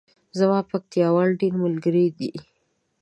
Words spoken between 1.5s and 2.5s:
ملګری دی